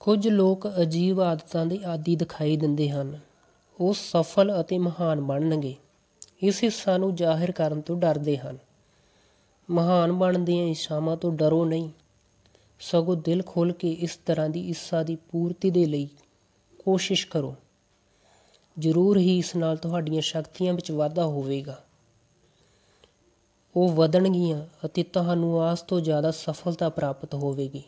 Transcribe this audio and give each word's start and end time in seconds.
ਕੁਝ 0.00 0.28
ਲੋਕ 0.28 0.68
ਅਜੀਬ 0.82 1.20
ਆਦਤਾਂ 1.20 1.66
ਦੇ 1.66 1.78
ਆਦੀ 1.84 2.16
ਦਿਖਾਈ 2.16 2.56
ਦਿੰਦੇ 2.56 2.90
ਹਨ। 2.90 3.18
ਉਹ 3.80 3.94
ਸਫਲ 3.94 4.60
ਅਤੇ 4.60 4.78
ਮਹਾਨ 4.78 5.20
ਬਣਨਗੇ। 5.20 5.74
ਇਸ 6.42 6.64
ਹਿੱਸਾ 6.64 6.98
ਨੂੰ 6.98 7.14
ਜ਼ਾਹਿਰ 7.14 7.52
ਕਰਨ 7.52 7.80
ਤੋਂ 7.80 7.96
ਡਰਦੇ 7.96 8.38
ਹਨ। 8.38 8.58
ਮਹਾਨ 9.70 10.12
ਬਣਨ 10.12 10.44
ਦੀਆਂ 10.44 10.66
ਇੱਛਾਵਾਂ 10.66 11.16
ਤੋਂ 11.16 11.32
ਡਰੋ 11.32 11.64
ਨਹੀਂ। 11.64 11.90
ਸਗੋਂ 12.80 13.16
ਦਿਲ 13.16 13.42
ਖੋਲ 13.46 13.72
ਕੇ 13.72 13.92
ਇਸ 13.92 14.16
ਤਰ੍ਹਾਂ 14.16 14.48
ਦੀ 14.48 14.68
ਇੱਛਾ 14.68 15.02
ਦੀ 15.02 15.16
ਪੂਰਤੀ 15.16 15.70
ਦੇ 15.70 15.86
ਲਈ 15.86 16.08
ਕੋਸ਼ਿਸ਼ 16.84 17.26
ਕਰੋ। 17.26 17.54
ਜ਼ਰੂਰ 18.78 19.18
ਹੀ 19.18 19.38
ਇਸ 19.38 19.56
ਨਾਲ 19.56 19.76
ਤੁਹਾਡੀਆਂ 19.76 20.22
ਸ਼ਕਤੀਆਂ 20.22 20.74
ਵਿੱਚ 20.74 20.90
ਵਾਧਾ 20.90 21.26
ਹੋਵੇਗਾ। 21.26 21.84
ਉਹ 23.76 23.88
ਵਧਣਗੀਆਂ 23.88 24.66
ਅਤੇ 24.84 25.02
ਤੁਹਾਨੂੰ 25.02 25.62
ਆਸ 25.62 25.82
ਤੋਂ 25.82 26.00
ਜ਼ਿਆਦਾ 26.00 26.30
ਸਫਲਤਾ 26.30 26.88
ਪ੍ਰਾਪਤ 26.88 27.34
ਹੋਵੇਗੀ। 27.34 27.82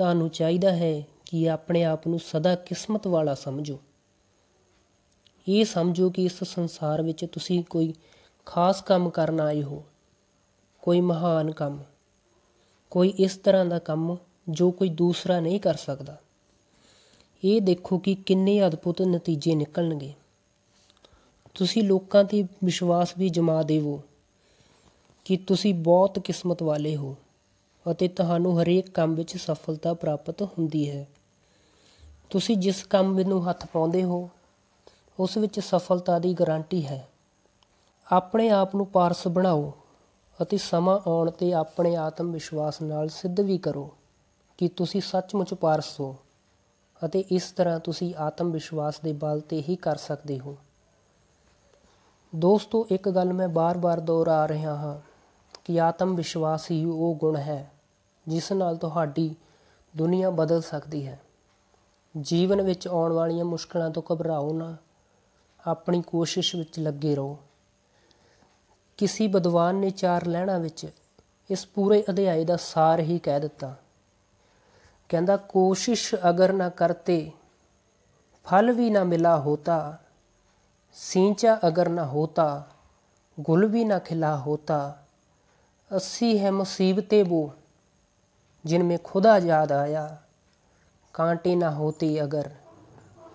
ਤੁਹਾਨੂੰ 0.00 0.28
ਚਾਹੀਦਾ 0.28 0.70
ਹੈ 0.76 1.02
ਕਿ 1.26 1.50
ਆਪਣੇ 1.50 1.84
ਆਪ 1.84 2.06
ਨੂੰ 2.08 2.18
ਸਦਾ 2.18 2.54
ਕਿਸਮਤ 2.54 3.06
ਵਾਲਾ 3.06 3.34
ਸਮਝੋ। 3.34 3.78
ਇਹ 5.48 5.64
ਸਮਝੋ 5.64 6.10
ਕਿ 6.10 6.24
ਇਸ 6.24 6.44
ਸੰਸਾਰ 6.44 7.02
ਵਿੱਚ 7.02 7.24
ਤੁਸੀਂ 7.24 7.64
ਕੋਈ 7.64 7.94
ਖਾਸ 8.46 8.82
ਕੰਮ 8.82 9.10
ਕਰਨ 9.10 9.40
ਆਏ 9.40 9.62
ਹੋ, 9.62 9.84
ਕੋਈ 10.82 11.00
ਮਹਾਨ 11.00 11.50
ਕੰਮ, 11.50 11.84
ਕੋਈ 12.90 13.08
ਇਸ 13.08 13.36
ਤਰ੍ਹਾਂ 13.36 13.64
ਦਾ 13.64 13.78
ਕੰਮ 13.78 14.16
ਜੋ 14.48 14.70
ਕੋਈ 14.70 14.88
ਦੂਸਰਾ 14.88 15.40
ਨਹੀਂ 15.40 15.60
ਕਰ 15.60 15.74
ਸਕਦਾ। 15.74 16.18
ਇਹ 17.44 17.60
ਦੇਖੋ 17.60 17.98
ਕਿ 17.98 18.14
ਕਿੰਨੇ 18.14 18.66
ਅਦਭੁਤ 18.66 19.02
ਨਤੀਜੇ 19.02 19.54
ਨਿਕਲਣਗੇ। 19.54 20.12
ਤੁਸੀਂ 21.54 21.82
ਲੋਕਾਂ 21.82 22.24
ਤੇ 22.24 22.44
ਵਿਸ਼ਵਾਸ 22.64 23.14
ਵੀ 23.18 23.28
ਜਮਾ 23.28 23.62
ਦੇਵੋ 23.62 24.02
ਕਿ 25.24 25.36
ਤੁਸੀਂ 25.36 25.74
ਬਹੁਤ 25.74 26.18
ਕਿਸਮਤ 26.18 26.62
ਵਾਲੇ 26.62 26.96
ਹੋ। 26.96 27.16
ਅਤੇ 27.90 28.08
ਤੁਹਾਨੂੰ 28.08 28.62
ਹਰੇਕ 28.62 28.90
ਕੰਮ 28.90 29.14
ਵਿੱਚ 29.14 29.36
ਸਫਲਤਾ 29.36 29.94
ਪ੍ਰਾਪਤ 29.94 30.42
ਹੁੰਦੀ 30.42 30.90
ਹੈ। 30.90 31.08
ਤੁਸੀਂ 32.30 32.56
ਜਿਸ 32.56 32.84
ਕੰਮ 32.84 33.20
ਨੂੰ 33.20 33.50
ਹੱਥ 33.50 33.66
ਪਾਉਂਦੇ 33.66 34.04
ਹੋ, 34.04 34.30
ਉਸ 35.20 35.36
ਵਿੱਚ 35.36 35.60
ਸਫਲਤਾ 35.60 36.18
ਦੀ 36.18 36.34
ਗਾਰੰਟੀ 36.34 36.86
ਹੈ। 36.86 37.08
ਆਪਣੇ 38.12 38.48
ਆਪ 38.48 38.74
ਨੂੰ 38.76 38.86
ਪਾਰਸ 38.86 39.28
ਬਣਾਓ 39.28 39.72
ਅਤੇ 40.42 40.56
ਸਮਾਂ 40.56 40.98
ਆਉਣ 41.06 41.30
ਤੇ 41.30 41.52
ਆਪਣੇ 41.52 41.96
ਆਤਮ 41.96 42.32
ਵਿਸ਼ਵਾਸ 42.32 42.82
ਨਾਲ 42.82 43.08
ਸਿੱਧ 43.08 43.40
ਵੀ 43.40 43.58
ਕਰੋ 43.58 43.90
ਕਿ 44.58 44.68
ਤੁਸੀਂ 44.68 45.00
ਸੱਚਮੁੱਚ 45.00 45.54
ਪਾਰਸ 45.54 46.00
ਹੋ 46.00 46.16
ਅਤੇ 47.04 47.24
ਇਸ 47.30 47.50
ਤਰ੍ਹਾਂ 47.52 47.80
ਤੁਸੀਂ 47.80 48.14
ਆਤਮ 48.14 48.50
ਵਿਸ਼ਵਾਸ 48.50 49.00
ਦੇ 49.00 49.12
ਬਲ 49.12 49.40
ਤੇ 49.40 49.62
ਹੀ 49.68 49.76
ਕਰ 49.76 49.96
ਸਕਦੇ 49.96 50.38
ਹੋ। 50.38 50.56
ਦੋਸਤੋ, 52.34 52.86
ਇੱਕ 52.90 53.08
ਗੱਲ 53.08 53.32
ਮੈਂ 53.32 53.48
ਬਾਰ-ਬਾਰ 53.48 54.00
ਦੁਹਰਾ 54.00 54.48
ਰਿਹਾ 54.48 54.74
ਹਾਂ। 54.76 55.09
ਕਿ 55.64 55.80
ਆਤਮ 55.80 56.14
ਵਿਸ਼ਵਾਸ 56.14 56.70
ਹੀ 56.70 56.84
ਉਹ 56.84 57.14
ਗੁਣ 57.14 57.36
ਹੈ, 57.36 57.70
ਜਿਸ 58.28 58.52
ਨਾਲ 58.52 58.76
ਤੁਹਾਡੀ 58.76 59.36
ਦੁਨੀਆ 59.96 60.30
ਬਦਲ 60.30 60.60
ਸਕਦੀ 60.60 61.06
ਹੈ। 61.06 61.20
ਜੀਵਨ 62.20 62.62
ਵਿੱਚ 62.62 62.88
ਆਉਣ 62.88 63.12
ਵਾਲੀਆਂ 63.12 63.44
ਮੁਸ਼ਕਲਾਂ 63.44 63.90
ਤੋਂ 63.90 64.02
ਘਬਰਾਓ 64.12 64.52
ਨਾ, 64.52 64.76
ਆਪਣੀ 65.66 66.02
ਕੋਸ਼ਿਸ਼ 66.02 66.56
ਵਿੱਚ 66.56 66.78
ਲੱਗੇ 66.78 67.14
ਰਹੋ। 67.14 67.38
ਕਿਸੇ 68.96 69.26
ਵਿਦਵਾਨ 69.26 69.74
ਨੇ 69.74 69.90
ਚਾਰ 69.90 70.26
ਲੈਣਾ 70.26 70.58
ਵਿੱਚ 70.58 70.86
ਇਸ 71.50 71.66
ਪੂਰੇ 71.66 72.04
ਅਧਿਆਏ 72.10 72.44
ਦਾ 72.44 72.56
ਸਾਰ 72.56 73.00
ਹੀ 73.00 73.18
ਕਹਿ 73.18 73.40
ਦਿੱਤਾ। 73.40 73.74
ਕਹਿੰਦਾ, 75.08 75.36
ਕੋਸ਼ਿਸ਼ 75.36 76.14
ਅਗਰ 76.28 76.52
ਨਾ 76.52 76.68
ਕਰਤੇ, 76.68 77.30
ਫਲ 78.44 78.72
ਵੀ 78.72 78.90
ਨਾ 78.90 79.04
ਮਿਲਾ 79.04 79.40
ਹੋਤਾ, 79.40 79.98
ਸਿੰਚਾ 80.92 81.58
ਅਗਰ 81.68 81.88
ਨਾ 81.88 82.04
ਹੋਤਾ, 82.06 82.66
ਗੁਲ 83.40 83.66
ਵੀ 83.66 83.84
ਨਾ 83.84 83.98
ਖਿਲਾ 83.98 84.36
ਹੋਤਾ 84.36 85.06
अस्सी 85.90 86.38
है 86.38 86.50
मुसीबतें 86.50 87.22
वो, 87.22 87.54
जिनमें 88.66 88.98
खुदा 88.98 89.36
याद 89.36 89.72
आया। 89.72 90.18
कांटे 91.14 91.54
ना 91.54 91.68
होते 91.68 92.18
अगर 92.18 92.50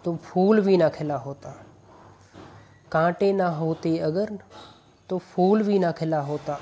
तो 0.05 0.15
फूल 0.15 0.61
भी 0.61 0.77
ना 0.77 0.89
खिला 0.89 1.17
होता। 1.17 1.49
कांटे 2.91 3.33
ना 3.33 3.47
होते 3.47 3.97
अगर 3.97 4.39
तो 5.09 5.17
फूल 5.17 5.63
भी 5.63 5.79
ना 5.79 5.91
खिला 5.91 6.19
होता। 6.19 6.59